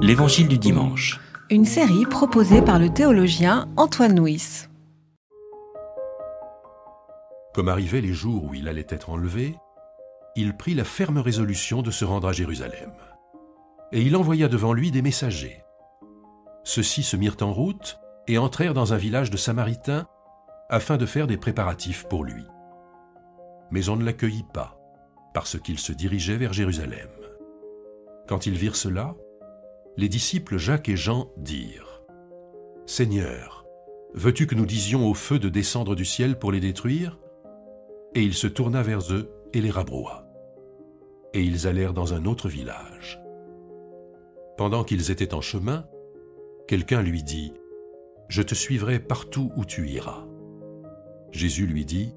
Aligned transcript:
L'Évangile 0.00 0.48
du 0.48 0.58
dimanche. 0.58 1.20
Une 1.50 1.64
série 1.64 2.06
proposée 2.06 2.62
par 2.62 2.78
le 2.78 2.88
théologien 2.88 3.68
Antoine 3.76 4.18
Nuis. 4.18 4.66
Comme 7.54 7.68
arrivaient 7.68 8.00
les 8.00 8.12
jours 8.12 8.44
où 8.44 8.54
il 8.54 8.68
allait 8.68 8.86
être 8.88 9.10
enlevé, 9.10 9.56
il 10.36 10.56
prit 10.56 10.74
la 10.74 10.84
ferme 10.84 11.18
résolution 11.18 11.82
de 11.82 11.90
se 11.90 12.04
rendre 12.04 12.28
à 12.28 12.32
Jérusalem. 12.32 12.92
Et 13.92 14.00
il 14.00 14.16
envoya 14.16 14.48
devant 14.48 14.72
lui 14.72 14.90
des 14.90 15.02
messagers. 15.02 15.62
Ceux-ci 16.64 17.02
se 17.02 17.16
mirent 17.16 17.36
en 17.42 17.52
route 17.52 17.98
et 18.26 18.38
entrèrent 18.38 18.74
dans 18.74 18.94
un 18.94 18.98
village 18.98 19.30
de 19.30 19.36
Samaritains 19.36 20.06
afin 20.70 20.96
de 20.96 21.06
faire 21.06 21.26
des 21.26 21.36
préparatifs 21.36 22.04
pour 22.08 22.24
lui. 22.24 22.44
Mais 23.70 23.88
on 23.88 23.96
ne 23.96 24.04
l'accueillit 24.04 24.46
pas, 24.54 24.78
parce 25.34 25.58
qu'il 25.58 25.78
se 25.78 25.92
dirigeait 25.92 26.36
vers 26.36 26.52
Jérusalem. 26.52 27.08
Quand 28.28 28.46
ils 28.46 28.56
virent 28.56 28.76
cela, 28.76 29.14
les 29.98 30.08
disciples 30.08 30.58
Jacques 30.58 30.88
et 30.88 30.96
Jean 30.96 31.32
dirent 31.36 32.04
Seigneur, 32.86 33.66
veux-tu 34.14 34.46
que 34.46 34.54
nous 34.54 34.64
disions 34.64 35.10
au 35.10 35.12
feu 35.12 35.40
de 35.40 35.48
descendre 35.48 35.96
du 35.96 36.04
ciel 36.04 36.38
pour 36.38 36.52
les 36.52 36.60
détruire? 36.60 37.18
Et 38.14 38.22
il 38.22 38.32
se 38.32 38.46
tourna 38.46 38.80
vers 38.80 39.12
eux 39.12 39.28
et 39.52 39.60
les 39.60 39.70
rabroua. 39.70 40.24
Et 41.34 41.42
ils 41.42 41.66
allèrent 41.66 41.94
dans 41.94 42.14
un 42.14 42.26
autre 42.26 42.48
village. 42.48 43.20
Pendant 44.56 44.84
qu'ils 44.84 45.10
étaient 45.10 45.34
en 45.34 45.40
chemin, 45.40 45.84
quelqu'un 46.68 47.02
lui 47.02 47.24
dit 47.24 47.52
Je 48.28 48.42
te 48.42 48.54
suivrai 48.54 49.00
partout 49.00 49.50
où 49.56 49.64
tu 49.64 49.88
iras. 49.88 50.28
Jésus 51.32 51.66
lui 51.66 51.84
dit 51.84 52.14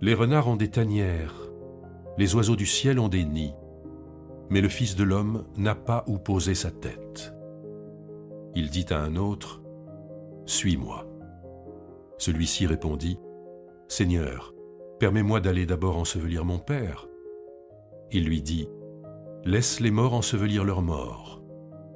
Les 0.00 0.14
renards 0.14 0.48
ont 0.48 0.56
des 0.56 0.70
tanières, 0.70 1.52
les 2.16 2.34
oiseaux 2.34 2.56
du 2.56 2.66
ciel 2.66 2.98
ont 2.98 3.08
des 3.08 3.24
nids, 3.24 3.54
mais 4.50 4.60
le 4.60 4.68
Fils 4.68 4.96
de 4.96 5.04
l'homme 5.04 5.44
n'a 5.56 5.74
pas 5.74 6.04
où 6.06 6.18
poser 6.18 6.54
sa 6.54 6.70
tête. 6.70 7.34
Il 8.54 8.70
dit 8.70 8.86
à 8.90 9.00
un 9.00 9.16
autre 9.16 9.62
Suis-moi. 10.46 11.06
Celui-ci 12.18 12.66
répondit 12.66 13.18
Seigneur, 13.88 14.54
permets-moi 14.98 15.40
d'aller 15.40 15.66
d'abord 15.66 15.98
ensevelir 15.98 16.44
mon 16.44 16.58
Père. 16.58 17.08
Il 18.12 18.24
lui 18.24 18.42
dit 18.42 18.68
Laisse 19.44 19.80
les 19.80 19.90
morts 19.90 20.14
ensevelir 20.14 20.64
leurs 20.64 20.82
morts. 20.82 21.42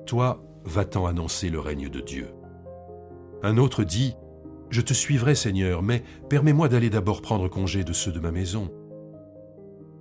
Toi, 0.07 0.39
va-t'en 0.65 1.07
annoncer 1.07 1.49
le 1.49 1.61
règne 1.61 1.89
de 1.89 2.01
Dieu. 2.01 2.29
Un 3.43 3.57
autre 3.57 3.85
dit 3.85 4.15
Je 4.69 4.81
te 4.83 4.93
suivrai, 4.93 5.35
Seigneur, 5.35 5.83
mais 5.83 6.03
permets-moi 6.29 6.69
d'aller 6.69 6.91
d'abord 6.91 7.23
prendre 7.23 7.49
congé 7.49 7.85
de 7.85 7.93
ceux 7.93 8.13
de 8.13 8.21
ma 8.21 8.31
maison. 8.31 8.71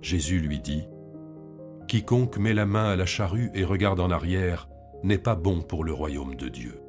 Jésus 0.02 0.40
lui 0.40 0.60
dit 0.60 0.84
Quiconque 1.90 2.38
met 2.38 2.54
la 2.54 2.66
main 2.66 2.90
à 2.90 2.94
la 2.94 3.04
charrue 3.04 3.50
et 3.52 3.64
regarde 3.64 3.98
en 3.98 4.12
arrière 4.12 4.68
n'est 5.02 5.18
pas 5.18 5.34
bon 5.34 5.60
pour 5.60 5.82
le 5.82 5.92
royaume 5.92 6.36
de 6.36 6.48
Dieu. 6.48 6.80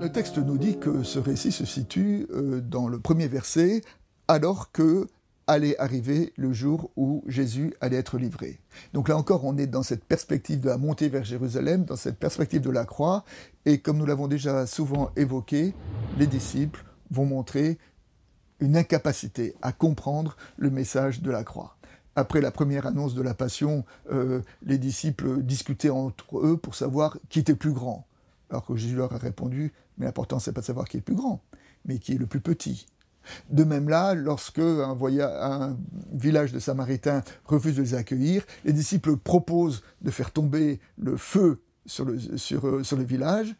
Le 0.00 0.08
texte 0.12 0.38
nous 0.38 0.56
dit 0.56 0.78
que 0.78 1.02
ce 1.02 1.18
récit 1.18 1.50
se 1.50 1.64
situe 1.64 2.28
euh, 2.30 2.60
dans 2.60 2.86
le 2.86 3.00
premier 3.00 3.26
verset, 3.26 3.80
alors 4.28 4.70
que 4.70 5.08
allait 5.46 5.78
arriver 5.78 6.32
le 6.36 6.52
jour 6.52 6.90
où 6.96 7.24
Jésus 7.26 7.74
allait 7.80 7.96
être 7.96 8.18
livré. 8.18 8.60
Donc 8.92 9.08
là 9.08 9.16
encore, 9.16 9.44
on 9.44 9.56
est 9.58 9.66
dans 9.66 9.82
cette 9.82 10.04
perspective 10.04 10.60
de 10.60 10.68
la 10.68 10.78
montée 10.78 11.08
vers 11.08 11.24
Jérusalem, 11.24 11.84
dans 11.84 11.96
cette 11.96 12.18
perspective 12.18 12.60
de 12.60 12.70
la 12.70 12.84
croix, 12.84 13.24
et 13.64 13.78
comme 13.78 13.98
nous 13.98 14.06
l'avons 14.06 14.28
déjà 14.28 14.66
souvent 14.66 15.10
évoqué, 15.16 15.74
les 16.18 16.26
disciples 16.26 16.84
vont 17.10 17.26
montrer 17.26 17.78
une 18.60 18.76
incapacité 18.76 19.54
à 19.62 19.72
comprendre 19.72 20.36
le 20.56 20.70
message 20.70 21.20
de 21.20 21.30
la 21.30 21.44
croix. 21.44 21.76
Après 22.14 22.40
la 22.40 22.50
première 22.50 22.86
annonce 22.86 23.14
de 23.14 23.22
la 23.22 23.34
Passion, 23.34 23.84
euh, 24.10 24.42
les 24.62 24.78
disciples 24.78 25.42
discutaient 25.42 25.90
entre 25.90 26.38
eux 26.38 26.56
pour 26.56 26.74
savoir 26.74 27.16
qui 27.28 27.40
était 27.40 27.54
plus 27.54 27.72
grand. 27.72 28.06
Alors 28.50 28.66
que 28.66 28.76
Jésus 28.76 28.96
leur 28.96 29.12
a 29.14 29.18
répondu, 29.18 29.72
mais 29.96 30.04
l'important 30.06 30.38
c'est 30.38 30.52
pas 30.52 30.60
de 30.60 30.66
savoir 30.66 30.86
qui 30.86 30.98
est 30.98 31.00
le 31.00 31.04
plus 31.04 31.14
grand, 31.14 31.42
mais 31.86 31.98
qui 31.98 32.12
est 32.12 32.18
le 32.18 32.26
plus 32.26 32.40
petit. 32.40 32.86
De 33.50 33.64
même 33.64 33.88
là, 33.88 34.14
lorsque 34.14 34.58
un, 34.58 35.76
village 36.12 36.52
de 36.52 36.58
Samaritains 36.58 37.22
refuse 37.44 37.76
de 37.76 37.82
les 37.82 37.94
accueillir, 37.94 38.44
les 38.64 38.72
disciples 38.72 39.16
proposent 39.16 39.82
de 40.00 40.10
faire 40.10 40.30
tomber 40.30 40.80
le 40.98 41.16
feu 41.16 41.62
sur 41.86 42.04
le, 42.04 42.16
le 42.16 43.04
village, 43.04 43.54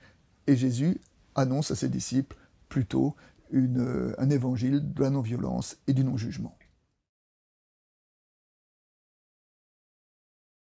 et 0.46 0.56
Jésus 0.56 1.00
annonce 1.34 1.70
à 1.70 1.76
ses 1.76 1.88
disciples 1.88 2.36
plutôt 2.68 3.14
une, 3.50 4.14
un 4.18 4.30
évangile 4.30 4.92
de 4.92 5.02
la 5.02 5.10
non-violence 5.10 5.76
et 5.86 5.92
du 5.92 6.04
non-jugement. 6.04 6.56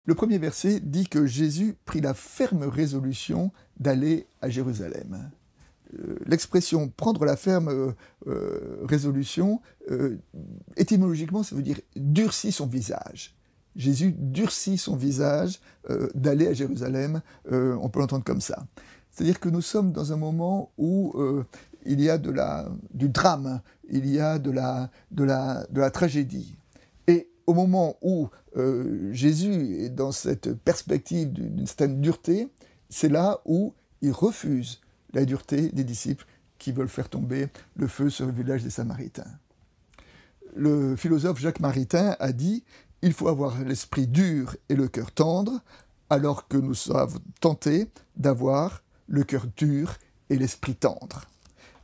Le 0.06 0.16
premier 0.16 0.40
verset 0.40 0.80
dit 0.80 1.08
que 1.08 1.28
Jésus 1.28 1.76
prit 1.86 2.02
la 2.02 2.16
ferme 2.16 2.64
résolution 2.64 3.52
d'aller 3.80 4.26
à 4.42 4.50
Jérusalem. 4.50 5.30
Euh, 5.98 6.18
l'expression 6.26 6.90
prendre 6.90 7.26
la 7.26 7.36
ferme 7.36 7.70
euh, 7.70 7.92
euh, 8.28 8.80
résolution, 8.84 9.62
étymologiquement, 10.78 11.42
ça 11.42 11.56
veut 11.56 11.64
dire 11.64 11.80
durcit 11.96 12.52
son 12.52 12.68
visage. 12.68 13.36
Jésus 13.76 14.14
durcit 14.16 14.78
son 14.78 14.96
visage 14.96 15.60
d'aller 16.14 16.46
à 16.46 16.54
Jérusalem, 16.54 17.22
on 17.50 17.90
peut 17.90 18.00
l'entendre 18.00 18.24
comme 18.24 18.42
ça. 18.42 18.68
C'est-à-dire 19.10 19.40
que 19.40 19.50
nous 19.50 19.62
sommes 19.62 19.92
dans 19.92 20.14
un 20.14 20.16
moment 20.16 20.72
où 20.78 21.16
il 21.86 22.02
y 22.02 22.08
a 22.08 22.20
de 22.20 22.30
la, 22.30 22.70
du 22.94 23.10
drame, 23.10 23.62
il 23.90 24.06
y 24.06 24.20
a 24.20 24.38
de 24.38 24.52
la, 24.52 24.92
de 25.10 25.24
la, 25.24 25.66
de 25.72 25.82
la 25.82 25.90
tragédie. 25.90 26.56
Et 27.08 27.30
au 27.48 27.56
moment 27.56 27.96
où 28.04 28.30
Jésus 29.12 29.84
est 29.84 29.90
dans 29.90 30.12
cette 30.12 30.54
perspective 30.54 31.32
d'une 31.32 31.66
certaine 31.66 32.00
dureté, 32.00 32.48
c'est 32.90 33.10
là 33.10 33.40
où 33.46 33.74
il 34.02 34.12
refuse 34.12 34.82
la 35.14 35.26
dureté 35.26 35.70
des 35.70 35.84
disciples 35.84 36.26
qui 36.58 36.72
veulent 36.72 36.90
faire 36.90 37.10
tomber 37.10 37.48
le 37.76 37.88
feu 37.88 38.10
sur 38.10 38.26
le 38.26 38.32
village 38.32 38.64
des 38.64 38.70
Samaritains. 38.70 39.40
Le 40.56 40.96
philosophe 40.96 41.40
Jacques 41.40 41.60
Maritain 41.60 42.16
a 42.20 42.32
dit 42.32 42.64
Il 43.02 43.14
faut 43.14 43.28
avoir 43.28 43.60
l'esprit 43.64 44.08
dur 44.08 44.56
et 44.68 44.76
le 44.76 44.88
cœur 44.88 45.12
tendre, 45.12 45.62
alors 46.10 46.48
que 46.48 46.58
nous 46.58 46.74
sommes 46.74 47.20
tentés 47.40 47.88
d'avoir 48.18 48.84
le 49.08 49.24
cœur 49.24 49.46
dur 49.56 49.96
et 50.30 50.38
l'esprit 50.38 50.76
tendre. 50.76 51.26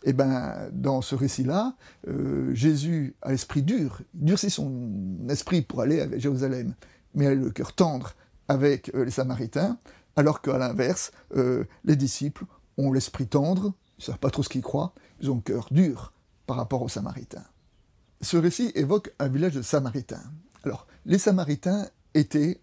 Eh 0.03 0.13
bien, 0.13 0.69
dans 0.71 1.01
ce 1.01 1.15
récit-là, 1.15 1.75
euh, 2.07 2.53
Jésus 2.53 3.15
a 3.23 3.31
l'esprit 3.31 3.63
dur, 3.63 4.01
durcit 4.13 4.51
son 4.51 4.91
esprit 5.29 5.63
pour 5.63 5.81
aller 5.81 5.99
à 5.99 6.17
Jérusalem, 6.17 6.75
mais 7.15 7.25
a 7.27 7.33
le 7.33 7.49
cœur 7.49 7.73
tendre 7.73 8.13
avec 8.47 8.93
euh, 8.93 9.03
les 9.03 9.11
Samaritains, 9.11 9.79
alors 10.15 10.41
qu'à 10.41 10.59
l'inverse, 10.59 11.11
euh, 11.35 11.63
les 11.83 11.95
disciples 11.95 12.45
ont 12.77 12.91
l'esprit 12.91 13.27
tendre, 13.27 13.73
ils 13.97 14.01
ne 14.01 14.05
savent 14.05 14.19
pas 14.19 14.29
trop 14.29 14.43
ce 14.43 14.49
qu'ils 14.49 14.61
croient, 14.61 14.93
ils 15.21 15.31
ont 15.31 15.35
le 15.35 15.41
cœur 15.41 15.67
dur 15.71 16.13
par 16.45 16.57
rapport 16.57 16.81
aux 16.81 16.89
Samaritains. 16.89 17.45
Ce 18.21 18.37
récit 18.37 18.71
évoque 18.75 19.13
un 19.19 19.27
village 19.27 19.53
de 19.53 19.61
Samaritains. 19.61 20.23
Alors, 20.63 20.87
les 21.05 21.17
Samaritains 21.17 21.87
étaient 22.13 22.61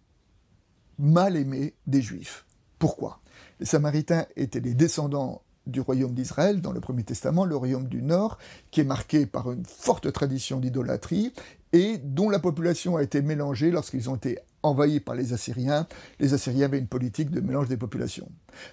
mal 0.99 1.37
aimés 1.37 1.75
des 1.87 2.03
Juifs. 2.03 2.45
Pourquoi? 2.79 3.21
Les 3.61 3.67
Samaritains 3.67 4.27
étaient 4.37 4.61
les 4.61 4.75
descendants 4.75 5.43
du 5.67 5.81
royaume 5.81 6.15
d'Israël 6.15 6.61
dans 6.61 6.73
le 6.73 6.81
Premier 6.81 7.05
Testament, 7.05 7.45
le 7.45 7.57
royaume 7.57 7.87
du 7.87 8.03
Nord, 8.03 8.39
qui 8.71 8.81
est 8.81 8.85
marqué 8.85 9.27
par 9.27 9.53
une 9.53 9.65
forte 9.65 10.13
tradition 10.13 10.59
d'idolâtrie 10.59 11.33
et 11.73 11.99
dont 11.99 12.29
la 12.29 12.41
population 12.41 12.97
a 12.97 13.03
été 13.03 13.23
mélangée 13.23 13.71
lorsqu'ils 13.71 14.11
ont 14.11 14.17
été 14.17 14.39
envahis 14.63 15.01
par 15.01 15.15
les 15.15 15.33
Assyriens. 15.33 15.87
Les 16.19 16.35
Assyriens 16.35 16.67
avaient 16.67 16.79
une 16.79 16.89
politique 16.89 17.31
de 17.31 17.41
mélange 17.41 17.69
des 17.69 17.77
populations. 17.77 18.31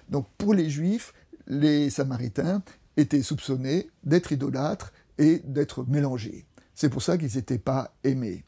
Donc 0.08 0.26
pour 0.38 0.54
les 0.54 0.68
Juifs, 0.68 1.14
les 1.50 1.90
Samaritains 1.90 2.62
étaient 2.96 3.22
soupçonnés 3.22 3.90
d'être 4.04 4.32
idolâtres 4.32 4.92
et 5.18 5.40
d'être 5.44 5.84
mélangés. 5.84 6.46
C'est 6.74 6.88
pour 6.88 7.02
ça 7.02 7.18
qu'ils 7.18 7.36
n'étaient 7.36 7.58
pas 7.58 7.92
aimés. 8.04 8.44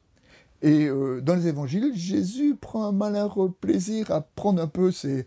Et 0.62 0.86
euh, 0.86 1.20
dans 1.20 1.34
les 1.34 1.48
évangiles, 1.48 1.92
Jésus 1.96 2.54
prend 2.54 2.86
un 2.86 2.92
malin 2.92 3.28
plaisir 3.60 4.12
à 4.12 4.20
prendre 4.20 4.62
un 4.62 4.68
peu 4.68 4.92
ses, 4.92 5.26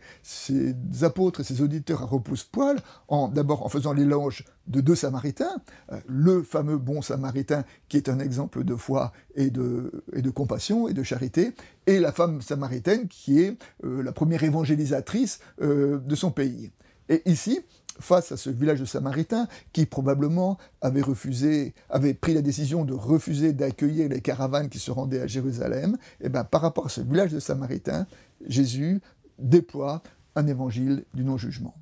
apôtres 1.02 1.42
et 1.42 1.44
ses 1.44 1.62
auditeurs 1.62 2.04
à 2.04 2.06
repousse-poil, 2.06 2.78
en, 3.10 3.28
d'abord 3.28 3.66
en 3.66 3.70
faisant 3.70 3.92
l'éloge 3.92 4.46
de 4.68 4.80
deux 4.80 4.96
Samaritains, 4.96 5.58
euh, 5.92 6.00
le 6.08 6.42
fameux 6.42 6.78
bon 6.78 7.02
Samaritain 7.02 7.66
qui 7.90 7.98
est 7.98 8.08
un 8.08 8.20
exemple 8.20 8.64
de 8.64 8.76
foi 8.76 9.12
et 9.36 9.50
de, 9.50 10.06
et 10.14 10.22
de 10.22 10.30
compassion 10.30 10.88
et 10.88 10.94
de 10.94 11.04
charité, 11.04 11.54
et 11.86 12.00
la 12.00 12.14
femme 12.14 12.42
samaritaine 12.42 13.10
qui 13.10 13.42
est 13.42 13.58
euh, 13.84 14.02
la 14.02 14.14
première 14.14 14.44
évangélisatrice 14.44 15.40
de 15.60 16.16
son 16.16 16.32
pays. 16.32 16.72
Et 17.10 17.22
ici, 17.30 17.60
face 18.00 18.32
à 18.32 18.38
ce 18.38 18.50
village 18.50 18.80
de 18.80 18.86
Samaritains, 18.86 19.48
qui 19.74 19.86
probablement 19.86 20.58
avait 20.82 21.02
refusé, 21.02 21.74
avait 21.90 22.14
pris 22.14 22.34
la 22.34 22.42
décision 22.42 22.86
de 22.86 22.94
refuser 22.94 23.54
d'accueillir 23.54 24.10
les 24.10 24.22
caravanes 24.22 24.70
qui 24.70 24.80
se 24.80 24.92
rendaient 24.92 25.22
à 25.22 25.28
Jérusalem, 25.28 25.98
et 26.20 26.26
eh 26.26 26.30
bien 26.30 26.44
par 26.44 26.62
rapport 26.62 26.88
à 26.88 26.90
ce 26.90 27.02
village 27.02 27.32
de 27.32 27.40
Samaritains, 27.40 28.08
Jésus 28.46 29.02
déploie 29.40 30.02
un 30.36 30.48
évangile 30.48 31.06
du 31.14 31.24
non-jugement. 31.24 31.76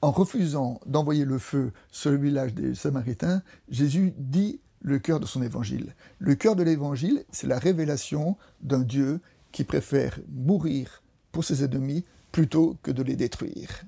en 0.00 0.10
refusant 0.10 0.80
d'envoyer 0.86 1.24
le 1.24 1.38
feu 1.38 1.72
sur 1.90 2.10
le 2.10 2.18
village 2.18 2.54
des 2.54 2.74
Samaritains, 2.74 3.42
Jésus 3.68 4.14
dit 4.16 4.60
le 4.80 4.98
cœur 4.98 5.20
de 5.20 5.26
son 5.26 5.42
évangile. 5.42 5.94
Le 6.18 6.34
cœur 6.34 6.56
de 6.56 6.62
l'évangile, 6.62 7.24
c'est 7.30 7.46
la 7.46 7.58
révélation 7.58 8.36
d'un 8.60 8.80
Dieu 8.80 9.20
qui 9.52 9.64
préfère 9.64 10.18
mourir 10.28 11.02
pour 11.32 11.44
ses 11.44 11.64
ennemis 11.64 12.04
plutôt 12.32 12.76
que 12.82 12.90
de 12.90 13.02
les 13.02 13.16
détruire. 13.16 13.84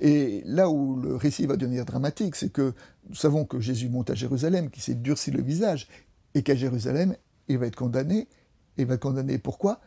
Et 0.00 0.42
là 0.44 0.70
où 0.70 0.96
le 0.96 1.16
récit 1.16 1.46
va 1.46 1.56
devenir 1.56 1.84
dramatique, 1.84 2.36
c'est 2.36 2.52
que 2.52 2.74
nous 3.08 3.14
savons 3.14 3.44
que 3.44 3.60
Jésus 3.60 3.88
monte 3.88 4.10
à 4.10 4.14
Jérusalem, 4.14 4.70
qui 4.70 4.80
s'est 4.80 4.94
durci 4.94 5.30
le 5.30 5.42
visage, 5.42 5.88
et 6.34 6.42
qu'à 6.42 6.54
Jérusalem, 6.54 7.16
il 7.48 7.58
va 7.58 7.66
être 7.66 7.76
condamné. 7.76 8.28
Il 8.76 8.86
va 8.86 8.94
être 8.94 9.00
condamné 9.00 9.38
pourquoi? 9.38 9.80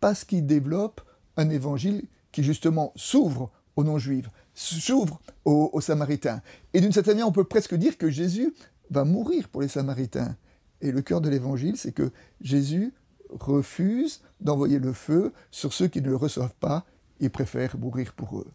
Parce 0.00 0.24
qu'il 0.24 0.46
développe 0.46 1.00
un 1.36 1.50
évangile 1.50 2.04
qui 2.32 2.42
justement 2.42 2.92
s'ouvre 2.96 3.50
aux 3.76 3.84
non-juifs, 3.84 4.28
s'ouvre 4.54 5.20
aux, 5.44 5.80
Samaritains. 5.80 6.42
Et 6.72 6.80
d'une 6.80 6.92
certaine 6.92 7.14
manière, 7.14 7.28
on 7.28 7.32
peut 7.32 7.44
presque 7.44 7.74
dire 7.74 7.98
que 7.98 8.10
Jésus 8.10 8.54
va 8.90 9.04
mourir 9.04 9.48
pour 9.48 9.62
les 9.62 9.68
Samaritains. 9.68 10.36
Et 10.80 10.92
le 10.92 11.02
cœur 11.02 11.20
de 11.20 11.28
l'évangile, 11.28 11.76
c'est 11.76 11.92
que 11.92 12.10
Jésus 12.40 12.92
refuse 13.30 14.22
d'envoyer 14.40 14.78
le 14.78 14.92
feu 14.92 15.32
sur 15.50 15.72
ceux 15.72 15.88
qui 15.88 16.00
ne 16.00 16.08
le 16.08 16.16
reçoivent 16.16 16.54
pas, 16.60 16.84
il 17.20 17.30
préfère 17.30 17.78
mourir 17.78 18.12
pour 18.12 18.38
eux. 18.38 18.46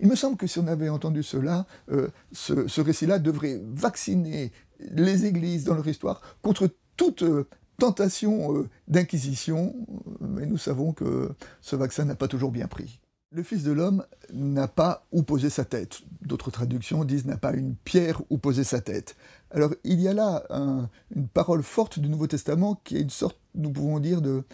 Il 0.00 0.08
me 0.08 0.14
semble 0.14 0.36
que 0.36 0.46
si 0.46 0.58
on 0.58 0.66
avait 0.68 0.88
entendu 0.88 1.22
cela, 1.22 1.66
euh, 1.90 2.08
ce, 2.30 2.80
récit-là 2.80 3.18
devrait 3.18 3.60
vacciner 3.74 4.52
les 4.78 5.26
églises 5.26 5.64
dans 5.64 5.74
leur 5.74 5.86
histoire 5.86 6.20
contre 6.40 6.70
toute 6.96 7.22
euh, 7.22 7.48
tentation 7.78 8.56
euh, 8.56 8.68
d'inquisition, 8.86 9.74
mais 10.20 10.46
nous 10.46 10.58
savons 10.58 10.92
que 10.92 11.30
ce 11.60 11.74
vaccin 11.74 12.04
n'a 12.04 12.14
pas 12.14 12.28
toujours 12.28 12.52
bien 12.52 12.68
pris. 12.68 13.00
Le 13.34 13.42
Fils 13.42 13.62
de 13.62 13.72
l'homme 13.72 14.04
n'a 14.34 14.68
pas 14.68 15.06
où 15.10 15.22
poser 15.22 15.48
sa 15.48 15.64
tête. 15.64 16.00
D'autres 16.20 16.50
traductions 16.50 17.02
disent 17.02 17.24
n'a 17.24 17.38
pas 17.38 17.54
une 17.54 17.74
pierre 17.76 18.20
où 18.28 18.36
poser 18.36 18.62
sa 18.62 18.82
tête. 18.82 19.16
Alors 19.50 19.72
il 19.84 20.02
y 20.02 20.08
a 20.08 20.12
là 20.12 20.44
un, 20.50 20.90
une 21.16 21.28
parole 21.28 21.62
forte 21.62 21.98
du 21.98 22.10
Nouveau 22.10 22.26
Testament 22.26 22.78
qui 22.84 22.98
est 22.98 23.00
une 23.00 23.08
sorte, 23.08 23.38
nous 23.54 23.70
pouvons 23.70 24.00
dire, 24.00 24.20
de, 24.20 24.44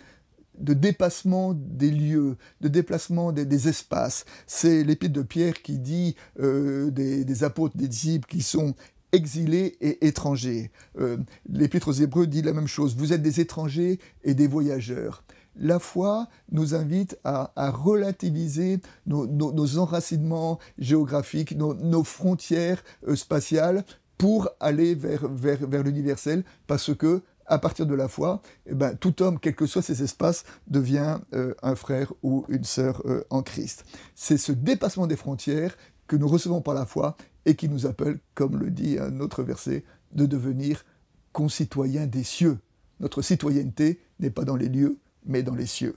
dépassement 0.55 1.55
des 1.55 1.91
lieux, 1.91 2.37
de 2.61 2.69
déplacement 2.69 3.33
des, 3.33 3.69
espaces. 3.69 4.25
C'est 4.47 4.85
l'épître 4.85 5.15
de 5.15 5.23
Pierre 5.23 5.61
qui 5.61 5.81
dit 5.81 6.15
euh, 6.39 6.93
des, 6.93 7.43
apôtres, 7.43 7.77
des 7.77 7.89
disciples 7.89 8.29
qui 8.29 8.43
sont 8.43 8.77
exilés 9.13 9.77
et 9.81 10.07
étrangers. 10.07 10.71
Euh, 10.99 11.17
l'épître 11.49 11.89
aux 11.89 11.93
Hébreux 11.93 12.27
dit 12.27 12.43
la 12.43 12.53
même 12.53 12.67
chose. 12.67 12.97
Vous 12.97 13.13
êtes 13.13 13.23
des 13.23 13.41
étrangers 13.41 13.99
et 14.25 14.35
des 14.35 14.47
voyageurs 14.47 15.25
la 15.61 15.81
foi 15.81 16.29
nous 16.53 16.77
invite 16.77 17.19
à, 17.25 17.51
relativiser 17.71 18.81
nos, 19.07 19.79
enracinements 19.79 20.61
géographiques, 20.79 21.57
nos, 21.57 22.05
frontières 22.05 22.83
euh, 23.09 23.17
spatiales 23.17 23.85
pour 24.19 24.49
aller 24.61 24.95
vers 24.95 25.83
l'universel, 25.83 26.45
parce 26.67 26.95
que 26.95 27.23
à 27.49 27.59
partir 27.59 27.87
de 27.87 27.95
la 27.95 28.09
foi, 28.09 28.43
eh 28.67 28.75
ben, 28.75 28.95
tout 28.95 29.23
homme, 29.23 29.39
quels 29.41 29.55
que 29.55 29.67
soient 29.67 29.83
ses 29.83 30.03
espaces, 30.03 30.45
devient 30.67 31.19
euh, 31.35 31.55
un 31.63 31.75
frère 31.75 32.13
ou 32.23 32.45
une 32.49 32.65
sœur 32.65 33.03
euh, 33.07 33.25
en 33.31 33.43
Christ. 33.43 33.85
C'est 34.15 34.37
ce 34.37 34.53
dépassement 34.53 35.07
des 35.07 35.17
frontières 35.17 35.77
que 36.09 36.17
nous 36.17 36.27
recevons 36.27 36.61
par 36.61 36.75
la 36.75 36.87
foi 36.87 37.17
et 37.47 37.55
qui 37.55 37.69
nous 37.69 37.87
appelle, 37.87 38.19
comme 38.35 38.59
le 38.59 38.71
dit 38.71 38.99
un 38.99 39.21
autre 39.21 39.43
verset, 39.43 39.85
de 40.13 40.27
devenir 40.27 40.85
concitoyens 41.33 42.07
des 42.07 42.25
cieux. 42.25 42.59
Notre 43.01 43.23
citoyenneté 43.23 44.01
n'est 44.19 44.31
pas 44.31 44.45
dans 44.45 44.57
les 44.57 44.69
lieux, 44.69 44.99
mais 45.25 45.43
dans 45.43 45.55
les 45.55 45.67
cieux. 45.67 45.97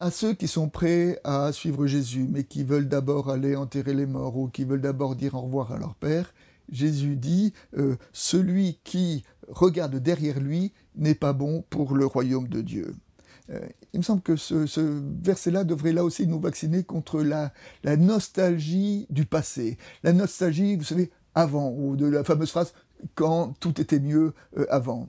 À 0.00 0.12
ceux 0.12 0.34
qui 0.34 0.46
sont 0.46 0.68
prêts 0.68 1.18
à 1.24 1.50
suivre 1.50 1.86
Jésus, 1.88 2.28
mais 2.30 2.44
qui 2.44 2.62
veulent 2.62 2.88
d'abord 2.88 3.30
aller 3.30 3.56
enterrer 3.56 3.94
les 3.94 4.06
morts 4.06 4.36
ou 4.36 4.48
qui 4.48 4.64
veulent 4.64 4.80
d'abord 4.80 5.16
dire 5.16 5.34
au 5.34 5.40
revoir 5.40 5.72
à 5.72 5.78
leur 5.78 5.96
Père, 5.96 6.32
Jésus 6.70 7.16
dit 7.16 7.52
euh, 7.76 7.96
Celui 8.12 8.78
qui 8.84 9.24
regarde 9.48 9.96
derrière 9.96 10.38
lui 10.38 10.72
n'est 10.94 11.16
pas 11.16 11.32
bon 11.32 11.64
pour 11.68 11.96
le 11.96 12.06
royaume 12.06 12.46
de 12.46 12.60
Dieu. 12.60 12.94
Euh, 13.50 13.60
il 13.92 13.98
me 14.00 14.04
semble 14.04 14.22
que 14.22 14.36
ce, 14.36 14.66
verset-là 15.22 15.64
devrait 15.64 15.92
là 15.92 16.04
aussi 16.04 16.26
nous 16.26 16.40
vacciner 16.40 16.84
contre 16.84 17.22
la, 17.22 17.52
nostalgie 17.96 19.06
du 19.10 19.24
passé. 19.24 19.78
La 20.02 20.12
nostalgie, 20.12 20.76
vous 20.76 20.84
savez, 20.84 21.10
avant, 21.34 21.70
ou 21.70 21.96
de 21.96 22.06
la 22.06 22.24
fameuse 22.24 22.50
phrase 22.50 22.72
quand 23.14 23.54
tout 23.60 23.80
était 23.80 24.00
mieux 24.00 24.34
euh, 24.56 24.66
avant 24.70 25.08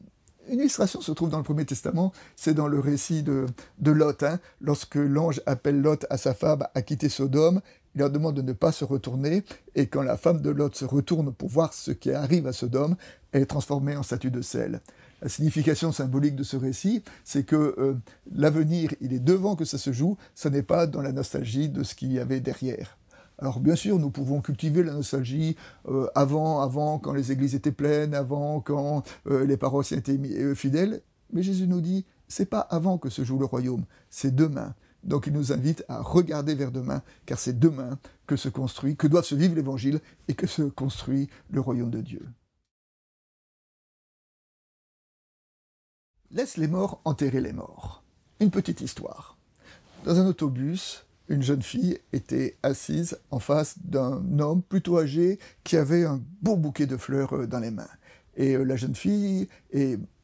une 0.49 0.59
illustration 0.59 0.99
se 0.99 1.11
trouve 1.11 1.29
dans 1.29 1.37
le 1.37 1.43
Premier 1.43 1.65
Testament, 1.65 2.11
c'est 2.35 2.55
dans 2.55 2.67
le 2.67 2.79
récit 2.79 3.23
de, 3.23 3.45
de 3.77 3.91
Lot. 3.91 4.23
Hein, 4.23 4.39
lorsque 4.61 4.95
l'ange 4.95 5.41
appelle 5.45 5.79
Lot 5.79 6.05
à 6.09 6.17
sa 6.17 6.33
femme 6.33 6.65
à 6.73 6.81
quitter 6.81 7.07
Sodome, 7.07 7.61
il 7.95 7.99
leur 7.99 8.09
demande 8.09 8.35
de 8.35 8.41
ne 8.41 8.53
pas 8.53 8.71
se 8.71 8.83
retourner, 8.83 9.43
et 9.75 9.87
quand 9.87 10.01
la 10.01 10.17
femme 10.17 10.41
de 10.41 10.49
Lot 10.49 10.75
se 10.75 10.85
retourne 10.85 11.33
pour 11.33 11.49
voir 11.49 11.73
ce 11.73 11.91
qui 11.91 12.11
arrive 12.11 12.47
à 12.47 12.53
Sodome, 12.53 12.95
elle 13.31 13.43
est 13.43 13.47
transformée 13.47 13.95
en 13.95 14.03
statue 14.03 14.31
de 14.31 14.41
sel. 14.41 14.81
La 15.21 15.29
signification 15.29 15.91
symbolique 15.91 16.35
de 16.35 16.43
ce 16.43 16.55
récit, 16.55 17.03
c'est 17.25 17.43
que 17.43 17.75
euh, 17.77 17.95
l'avenir, 18.33 18.93
il 19.01 19.13
est 19.13 19.19
devant 19.19 19.55
que 19.55 19.65
ça 19.65 19.77
se 19.77 19.91
joue, 19.91 20.17
ce 20.33 20.47
n'est 20.47 20.63
pas 20.63 20.87
dans 20.87 21.01
la 21.01 21.11
nostalgie 21.11 21.69
de 21.69 21.83
ce 21.83 21.93
qu'il 21.93 22.11
y 22.13 22.19
avait 22.19 22.39
derrière. 22.39 22.97
Alors 23.37 23.59
bien 23.59 23.75
sûr, 23.75 23.99
nous 23.99 24.11
pouvons 24.11 24.41
cultiver 24.41 24.83
la 24.83 24.93
nostalgie 24.93 25.55
euh, 25.87 26.07
avant, 26.15 26.61
avant 26.61 26.99
quand 26.99 27.13
les 27.13 27.31
églises 27.31 27.55
étaient 27.55 27.71
pleines, 27.71 28.13
avant 28.13 28.59
quand 28.61 29.03
euh, 29.27 29.45
les 29.45 29.57
paroissiens 29.57 29.97
étaient 29.97 30.55
fidèles. 30.55 31.01
Mais 31.31 31.43
Jésus 31.43 31.67
nous 31.67 31.81
dit, 31.81 32.05
c'est 32.27 32.45
pas 32.45 32.59
avant 32.59 32.97
que 32.97 33.09
se 33.09 33.23
joue 33.23 33.39
le 33.39 33.45
royaume, 33.45 33.85
c'est 34.09 34.35
demain. 34.35 34.73
Donc 35.03 35.27
il 35.27 35.33
nous 35.33 35.51
invite 35.53 35.83
à 35.87 36.01
regarder 36.01 36.55
vers 36.55 36.71
demain, 36.71 37.01
car 37.25 37.39
c'est 37.39 37.57
demain 37.57 37.97
que 38.27 38.35
se 38.35 38.49
construit, 38.49 38.95
que 38.95 39.07
doit 39.07 39.23
se 39.23 39.35
vivre 39.35 39.55
l'Évangile 39.55 39.99
et 40.27 40.33
que 40.33 40.47
se 40.47 40.63
construit 40.63 41.29
le 41.49 41.61
royaume 41.61 41.89
de 41.89 42.01
Dieu. 42.01 42.25
Laisse 46.31 46.57
les 46.57 46.67
morts 46.67 47.01
enterrer 47.05 47.41
les 47.41 47.53
morts. 47.53 48.03
Une 48.39 48.51
petite 48.51 48.81
histoire. 48.81 49.35
Dans 50.05 50.19
un 50.19 50.27
autobus, 50.27 51.07
une 51.27 51.41
jeune 51.41 51.63
fille 51.63 51.97
était 52.13 52.55
assise 52.61 53.17
en 53.31 53.39
face 53.39 53.79
d'un 53.83 54.21
homme 54.37 54.61
plutôt 54.61 54.99
âgé 54.99 55.39
qui 55.63 55.75
avait 55.75 56.05
un 56.05 56.21
beau 56.43 56.55
bouquet 56.55 56.85
de 56.85 56.97
fleurs 56.97 57.33
euh, 57.33 57.47
dans 57.47 57.59
les 57.59 57.71
mains. 57.71 57.89
Et 58.37 58.53
euh, 58.55 58.63
la 58.63 58.75
jeune 58.75 58.93
fille 58.93 59.49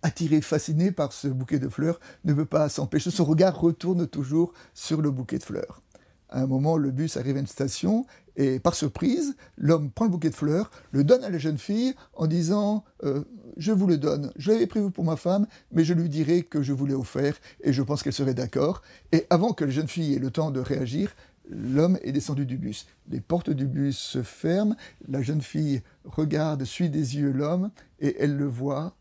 attirée, 0.03 0.41
fascinée 0.41 0.91
par 0.91 1.11
ce 1.11 1.27
bouquet 1.27 1.57
de 1.57 1.69
fleurs, 1.69 1.99
ne 2.23 2.33
peut 2.35 2.45
pas 2.45 2.69
s'empêcher. 2.69 3.09
Son 3.09 3.25
regard 3.25 3.59
retourne 3.59 4.05
toujours 4.05 4.53
sur 4.75 5.01
le 5.01 5.09
bouquet 5.09 5.39
de 5.39 5.43
fleurs. 5.43 5.81
À 6.29 6.41
un 6.41 6.47
moment, 6.47 6.77
le 6.77 6.91
bus 6.91 7.17
arrive 7.17 7.37
à 7.37 7.39
une 7.39 7.47
station 7.47 8.05
et 8.37 8.59
par 8.59 8.75
surprise, 8.75 9.35
l'homme 9.57 9.91
prend 9.91 10.05
le 10.05 10.11
bouquet 10.11 10.29
de 10.29 10.35
fleurs, 10.35 10.69
le 10.91 11.03
donne 11.03 11.23
à 11.23 11.29
la 11.29 11.37
jeune 11.37 11.57
fille 11.57 11.93
en 12.13 12.27
disant 12.27 12.83
euh, 13.03 13.23
Je 13.57 13.71
vous 13.71 13.87
le 13.87 13.97
donne, 13.97 14.31
je 14.35 14.51
l'avais 14.51 14.67
prévu 14.67 14.91
pour 14.91 15.05
ma 15.05 15.15
femme, 15.15 15.47
mais 15.71 15.83
je 15.85 15.93
lui 15.93 16.09
dirai 16.09 16.43
que 16.43 16.61
je 16.61 16.73
vous 16.73 16.85
l'ai 16.85 16.93
offert 16.93 17.37
et 17.61 17.71
je 17.71 17.81
pense 17.81 18.03
qu'elle 18.03 18.13
serait 18.13 18.33
d'accord. 18.33 18.81
Et 19.11 19.25
avant 19.29 19.53
que 19.53 19.63
la 19.63 19.71
jeune 19.71 19.87
fille 19.87 20.15
ait 20.15 20.19
le 20.19 20.31
temps 20.31 20.51
de 20.51 20.59
réagir, 20.59 21.15
l'homme 21.49 21.97
est 22.01 22.11
descendu 22.11 22.45
du 22.45 22.57
bus. 22.57 22.87
Les 23.09 23.21
portes 23.21 23.51
du 23.51 23.67
bus 23.67 23.97
se 23.97 24.21
ferment, 24.21 24.75
la 25.07 25.21
jeune 25.21 25.41
fille 25.41 25.81
regarde, 26.03 26.65
suit 26.65 26.89
des 26.89 27.17
yeux 27.17 27.31
l'homme 27.31 27.71
et 27.99 28.17
elle 28.19 28.35
le 28.35 28.47
voit 28.47 28.95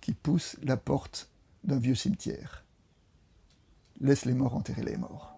qui 0.00 0.14
pousse 0.14 0.56
la 0.62 0.78
porte 0.78 1.28
d'un 1.64 1.78
vieux 1.78 1.94
cimetière. 1.94 2.64
Laisse 4.00 4.24
les 4.24 4.34
morts 4.34 4.54
enterrer 4.54 4.84
les 4.84 4.96
morts. 4.96 5.37